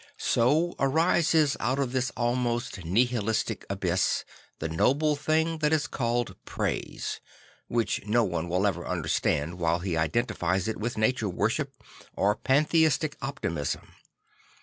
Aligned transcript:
So 0.17 0.73
arises 0.79 1.55
out 1.59 1.77
of 1.77 1.91
this 1.91 2.09
almost 2.17 2.83
nihilistic 2.83 3.67
abyss 3.69 4.25
the 4.57 4.67
noble 4.67 5.15
thing 5.15 5.59
that 5.59 5.71
is 5.71 5.85
called 5.85 6.35
Praise; 6.43 7.19
which 7.67 8.03
no 8.07 8.23
one 8.23 8.49
will 8.49 8.65
ever 8.65 8.83
understand 8.87 9.59
while 9.59 9.77
he 9.77 9.95
identifies 9.95 10.67
it 10.67 10.79
\vith 10.79 10.97
nature 10.97 11.29
worship 11.29 11.79
or 12.15 12.35
pantheistic 12.35 13.15
optimism. 13.21 13.93